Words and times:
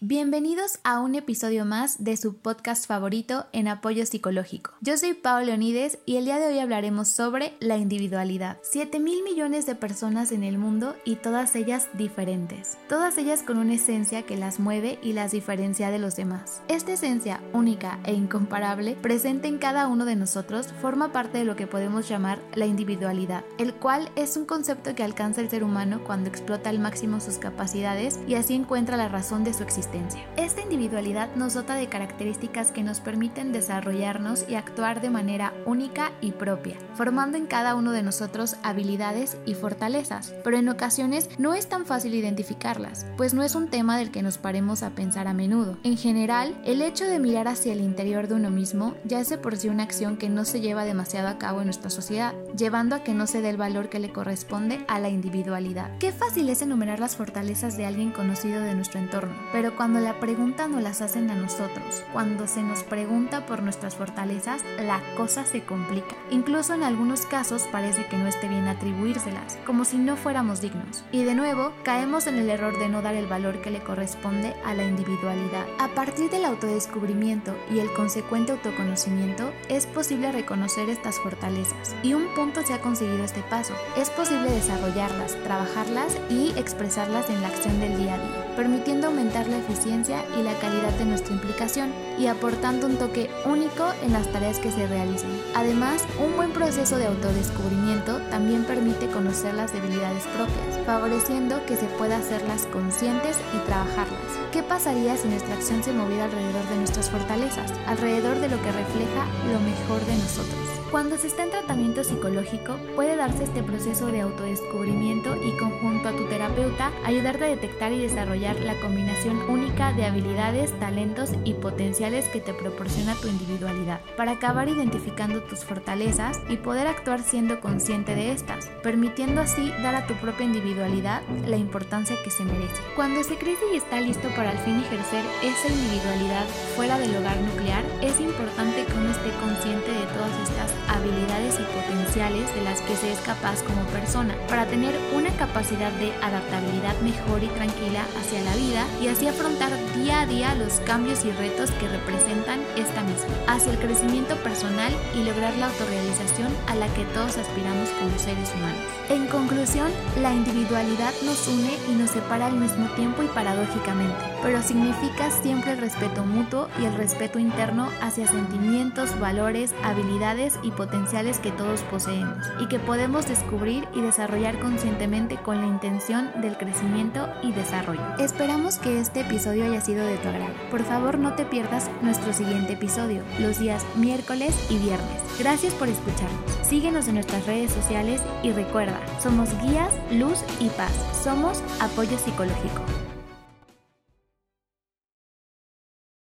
Bienvenidos 0.00 0.78
a 0.84 1.00
un 1.00 1.16
episodio 1.16 1.64
más 1.64 2.04
de 2.04 2.16
su 2.16 2.36
podcast 2.36 2.86
favorito 2.86 3.46
en 3.50 3.66
apoyo 3.66 4.06
psicológico. 4.06 4.70
Yo 4.80 4.96
soy 4.96 5.14
Pau 5.14 5.44
Leonides 5.44 5.98
y 6.06 6.18
el 6.18 6.24
día 6.24 6.38
de 6.38 6.46
hoy 6.46 6.60
hablaremos 6.60 7.08
sobre 7.08 7.54
la 7.58 7.78
individualidad. 7.78 8.58
7 8.62 9.00
mil 9.00 9.24
millones 9.24 9.66
de 9.66 9.74
personas 9.74 10.30
en 10.30 10.44
el 10.44 10.56
mundo 10.56 10.94
y 11.04 11.16
todas 11.16 11.56
ellas 11.56 11.88
diferentes. 11.94 12.78
Todas 12.88 13.18
ellas 13.18 13.42
con 13.42 13.58
una 13.58 13.74
esencia 13.74 14.22
que 14.22 14.36
las 14.36 14.60
mueve 14.60 15.00
y 15.02 15.14
las 15.14 15.32
diferencia 15.32 15.90
de 15.90 15.98
los 15.98 16.14
demás. 16.14 16.62
Esta 16.68 16.92
esencia 16.92 17.42
única 17.52 17.98
e 18.04 18.14
incomparable 18.14 18.94
presente 19.02 19.48
en 19.48 19.58
cada 19.58 19.88
uno 19.88 20.04
de 20.04 20.14
nosotros 20.14 20.68
forma 20.80 21.10
parte 21.10 21.38
de 21.38 21.44
lo 21.44 21.56
que 21.56 21.66
podemos 21.66 22.08
llamar 22.08 22.40
la 22.54 22.66
individualidad, 22.66 23.42
el 23.58 23.74
cual 23.74 24.12
es 24.14 24.36
un 24.36 24.44
concepto 24.44 24.94
que 24.94 25.02
alcanza 25.02 25.40
el 25.40 25.50
ser 25.50 25.64
humano 25.64 26.04
cuando 26.06 26.28
explota 26.30 26.70
al 26.70 26.78
máximo 26.78 27.18
sus 27.18 27.38
capacidades 27.38 28.20
y 28.28 28.36
así 28.36 28.54
encuentra 28.54 28.96
la 28.96 29.08
razón 29.08 29.42
de 29.42 29.54
su 29.54 29.64
existencia 29.64 29.87
esta 30.36 30.60
individualidad 30.60 31.34
nos 31.34 31.54
dota 31.54 31.74
de 31.74 31.88
características 31.88 32.72
que 32.72 32.82
nos 32.82 33.00
permiten 33.00 33.52
desarrollarnos 33.52 34.44
y 34.48 34.54
actuar 34.54 35.00
de 35.00 35.10
manera 35.10 35.54
única 35.66 36.12
y 36.20 36.32
propia, 36.32 36.76
formando 36.94 37.38
en 37.38 37.46
cada 37.46 37.74
uno 37.74 37.92
de 37.92 38.02
nosotros 38.02 38.56
habilidades 38.62 39.38
y 39.46 39.54
fortalezas, 39.54 40.34
pero 40.44 40.58
en 40.58 40.68
ocasiones 40.68 41.30
no 41.38 41.54
es 41.54 41.68
tan 41.68 41.86
fácil 41.86 42.14
identificarlas, 42.14 43.06
pues 43.16 43.34
no 43.34 43.42
es 43.42 43.54
un 43.54 43.68
tema 43.68 43.96
del 43.96 44.10
que 44.10 44.22
nos 44.22 44.38
paremos 44.38 44.82
a 44.82 44.90
pensar 44.90 45.26
a 45.26 45.32
menudo. 45.32 45.78
En 45.84 45.96
general, 45.96 46.60
el 46.64 46.82
hecho 46.82 47.04
de 47.04 47.18
mirar 47.18 47.48
hacia 47.48 47.72
el 47.72 47.80
interior 47.80 48.28
de 48.28 48.34
uno 48.34 48.50
mismo 48.50 48.94
ya 49.04 49.20
es 49.20 49.28
de 49.28 49.38
por 49.38 49.56
sí 49.56 49.68
una 49.68 49.84
acción 49.84 50.16
que 50.16 50.28
no 50.28 50.44
se 50.44 50.60
lleva 50.60 50.84
demasiado 50.84 51.28
a 51.28 51.38
cabo 51.38 51.60
en 51.60 51.66
nuestra 51.66 51.90
sociedad, 51.90 52.34
llevando 52.56 52.94
a 52.94 53.02
que 53.02 53.14
no 53.14 53.26
se 53.26 53.40
dé 53.40 53.50
el 53.50 53.56
valor 53.56 53.88
que 53.88 54.00
le 54.00 54.12
corresponde 54.12 54.84
a 54.88 54.98
la 54.98 55.08
individualidad. 55.08 55.96
Qué 55.98 56.12
fácil 56.12 56.48
es 56.50 56.62
enumerar 56.62 57.00
las 57.00 57.16
fortalezas 57.16 57.76
de 57.76 57.86
alguien 57.86 58.10
conocido 58.10 58.60
de 58.60 58.74
nuestro 58.74 59.00
entorno, 59.00 59.34
pero 59.52 59.76
cuando 59.78 60.00
la 60.00 60.18
pregunta 60.18 60.66
nos 60.66 60.82
las 60.82 61.02
hacen 61.02 61.30
a 61.30 61.36
nosotros, 61.36 62.02
cuando 62.12 62.48
se 62.48 62.64
nos 62.64 62.82
pregunta 62.82 63.46
por 63.46 63.62
nuestras 63.62 63.94
fortalezas, 63.94 64.64
la 64.84 65.00
cosa 65.16 65.46
se 65.46 65.62
complica. 65.62 66.16
Incluso 66.32 66.74
en 66.74 66.82
algunos 66.82 67.26
casos 67.26 67.62
parece 67.70 68.04
que 68.06 68.16
no 68.16 68.26
esté 68.26 68.48
bien 68.48 68.66
atribuírselas, 68.66 69.56
como 69.64 69.84
si 69.84 69.98
no 69.98 70.16
fuéramos 70.16 70.60
dignos. 70.60 71.04
Y 71.12 71.22
de 71.22 71.36
nuevo, 71.36 71.72
caemos 71.84 72.26
en 72.26 72.38
el 72.38 72.50
error 72.50 72.76
de 72.80 72.88
no 72.88 73.02
dar 73.02 73.14
el 73.14 73.28
valor 73.28 73.60
que 73.60 73.70
le 73.70 73.78
corresponde 73.78 74.52
a 74.64 74.74
la 74.74 74.82
individualidad. 74.82 75.64
A 75.78 75.86
partir 75.94 76.28
del 76.28 76.44
autodescubrimiento 76.44 77.54
y 77.72 77.78
el 77.78 77.92
consecuente 77.92 78.50
autoconocimiento, 78.50 79.52
es 79.68 79.86
posible 79.86 80.32
reconocer 80.32 80.90
estas 80.90 81.20
fortalezas. 81.20 81.94
Y 82.02 82.14
un 82.14 82.26
punto 82.34 82.62
se 82.66 82.74
ha 82.74 82.80
conseguido 82.80 83.22
este 83.22 83.42
paso. 83.42 83.74
Es 83.96 84.10
posible 84.10 84.50
desarrollarlas, 84.50 85.36
trabajarlas 85.44 86.18
y 86.28 86.50
expresarlas 86.58 87.30
en 87.30 87.42
la 87.42 87.48
acción 87.48 87.78
del 87.78 87.96
día 87.96 88.14
a 88.14 88.18
día, 88.18 88.56
permitiendo 88.56 89.06
aumentar 89.06 89.46
la 89.46 89.67
eficiencia 89.68 90.24
y 90.38 90.42
la 90.42 90.54
calidad 90.54 90.92
de 90.98 91.04
nuestra 91.04 91.34
implicación 91.34 91.92
y 92.18 92.26
aportando 92.26 92.86
un 92.86 92.96
toque 92.96 93.30
único 93.44 93.92
en 94.02 94.12
las 94.12 94.30
tareas 94.32 94.58
que 94.58 94.70
se 94.70 94.86
realicen. 94.86 95.30
Además, 95.54 96.04
un 96.24 96.36
buen 96.36 96.52
proceso 96.52 96.96
de 96.96 97.06
autodescubrimiento 97.06 98.18
también 98.30 98.64
permite 98.64 99.08
conocer 99.08 99.54
las 99.54 99.72
debilidades 99.72 100.24
propias, 100.36 100.84
favoreciendo 100.86 101.64
que 101.66 101.76
se 101.76 101.86
pueda 101.98 102.16
hacerlas 102.16 102.66
conscientes 102.66 103.36
y 103.54 103.66
trabajarlas. 103.66 104.38
¿Qué 104.52 104.62
pasaría 104.62 105.16
si 105.16 105.28
nuestra 105.28 105.54
acción 105.54 105.82
se 105.84 105.92
moviera 105.92 106.24
alrededor 106.24 106.66
de 106.68 106.76
nuestras 106.76 107.10
fortalezas, 107.10 107.72
alrededor 107.86 108.38
de 108.40 108.48
lo 108.48 108.56
que 108.62 108.72
refleja 108.72 109.26
lo 109.52 109.60
mejor 109.60 110.04
de 110.06 110.16
nosotros? 110.16 110.68
Cuando 110.90 111.18
se 111.18 111.26
está 111.26 111.44
en 111.44 111.50
tratamiento 111.50 112.02
psicológico, 112.02 112.78
puede 112.96 113.14
darse 113.14 113.44
este 113.44 113.62
proceso 113.62 114.06
de 114.06 114.22
autodescubrimiento 114.22 115.36
y 115.36 115.50
conjunto 115.58 116.08
a 116.08 116.12
tu 116.12 116.24
terapeuta 116.28 116.92
ayudarte 117.04 117.44
a 117.44 117.48
detectar 117.48 117.92
y 117.92 117.98
desarrollar 117.98 118.58
la 118.60 118.74
combinación 118.80 119.38
única 119.50 119.92
de 119.92 120.06
habilidades, 120.06 120.72
talentos 120.80 121.32
y 121.44 121.52
potenciales 121.52 122.26
que 122.28 122.40
te 122.40 122.54
proporciona 122.54 123.14
tu 123.16 123.28
individualidad, 123.28 124.00
para 124.16 124.32
acabar 124.32 124.70
identificando 124.70 125.42
tus 125.42 125.62
fortalezas 125.62 126.40
y 126.48 126.56
poder 126.56 126.86
actuar 126.86 127.22
siendo 127.22 127.60
consciente 127.60 128.14
de 128.14 128.32
estas, 128.32 128.70
permitiendo 128.82 129.42
así 129.42 129.70
dar 129.82 129.94
a 129.94 130.06
tu 130.06 130.14
propia 130.14 130.46
individualidad 130.46 131.20
la 131.46 131.58
importancia 131.58 132.16
que 132.24 132.30
se 132.30 132.46
merece. 132.46 132.80
Cuando 132.96 133.22
se 133.24 133.36
crece 133.36 133.64
y 133.74 133.76
está 133.76 134.00
listo 134.00 134.28
para 134.30 134.52
al 134.52 134.58
fin 134.60 134.80
ejercer 134.80 135.22
esa 135.42 135.68
individualidad 135.68 136.46
fuera 136.76 136.98
del 136.98 137.14
hogar 137.14 137.36
nuclear, 137.42 137.84
es 138.00 138.18
importante 138.20 138.86
que 138.86 138.94
uno 138.94 139.10
esté 139.10 139.30
consciente 139.42 139.92
de 139.92 140.06
todas 140.14 140.48
estas 140.48 140.77
habilidades 140.88 141.58
y 141.58 141.64
potenciales 141.74 142.54
de 142.54 142.62
las 142.62 142.80
que 142.82 142.96
se 142.96 143.12
es 143.12 143.18
capaz 143.20 143.62
como 143.62 143.82
persona, 143.86 144.34
para 144.48 144.66
tener 144.66 144.94
una 145.14 145.30
capacidad 145.36 145.92
de 145.92 146.12
adaptabilidad 146.22 146.98
mejor 147.00 147.42
y 147.42 147.48
tranquila 147.48 148.04
hacia 148.18 148.42
la 148.42 148.54
vida 148.56 148.86
y 149.00 149.08
así 149.08 149.26
afrontar 149.26 149.72
día 149.94 150.20
a 150.20 150.26
día 150.26 150.54
los 150.54 150.80
cambios 150.80 151.24
y 151.24 151.32
retos 151.32 151.70
que 151.72 151.88
representan 151.88 152.60
esta 152.76 153.02
misma, 153.02 153.34
hacia 153.46 153.72
el 153.72 153.78
crecimiento 153.78 154.36
personal 154.36 154.92
y 155.14 155.24
lograr 155.24 155.54
la 155.56 155.66
autorrealización 155.66 156.52
a 156.66 156.74
la 156.74 156.86
que 156.94 157.04
todos 157.06 157.36
aspiramos 157.38 157.88
como 157.98 158.18
seres 158.18 158.52
humanos. 158.54 158.80
En 159.08 159.26
conclusión, 159.26 159.88
la 160.20 160.32
individualidad 160.32 161.12
nos 161.24 161.48
une 161.48 161.78
y 161.88 161.92
nos 161.92 162.10
separa 162.10 162.46
al 162.46 162.56
mismo 162.56 162.86
tiempo 162.94 163.22
y 163.22 163.26
paradójicamente, 163.28 164.14
pero 164.42 164.62
significa 164.62 165.30
siempre 165.30 165.72
el 165.72 165.78
respeto 165.78 166.24
mutuo 166.24 166.68
y 166.80 166.84
el 166.84 166.94
respeto 166.94 167.38
interno 167.38 167.88
hacia 168.00 168.26
sentimientos, 168.26 169.18
valores, 169.18 169.74
habilidades 169.82 170.58
y 170.62 170.70
potenciales 170.70 171.38
que 171.38 171.50
todos 171.52 171.82
poseemos 171.82 172.46
y 172.60 172.66
que 172.66 172.78
podemos 172.78 173.26
descubrir 173.28 173.86
y 173.94 174.00
desarrollar 174.00 174.58
conscientemente 174.58 175.36
con 175.36 175.60
la 175.60 175.66
intención 175.66 176.30
del 176.40 176.56
crecimiento 176.56 177.28
y 177.42 177.52
desarrollo. 177.52 178.02
Esperamos 178.18 178.78
que 178.78 179.00
este 179.00 179.20
episodio 179.20 179.64
haya 179.64 179.80
sido 179.80 180.06
de 180.06 180.16
tu 180.16 180.28
agrado. 180.28 180.52
Por 180.70 180.82
favor 180.84 181.18
no 181.18 181.34
te 181.34 181.44
pierdas 181.44 181.90
nuestro 182.02 182.32
siguiente 182.32 182.74
episodio, 182.74 183.22
los 183.38 183.58
días 183.58 183.84
miércoles 183.96 184.54
y 184.70 184.78
viernes. 184.78 185.22
Gracias 185.38 185.74
por 185.74 185.88
escucharnos. 185.88 186.38
Síguenos 186.62 187.08
en 187.08 187.14
nuestras 187.14 187.46
redes 187.46 187.72
sociales 187.72 188.20
y 188.42 188.52
recuerda, 188.52 189.00
somos 189.20 189.50
guías, 189.62 189.92
luz 190.10 190.38
y 190.60 190.68
paz. 190.70 190.92
Somos 191.22 191.62
apoyo 191.80 192.18
psicológico. 192.18 192.82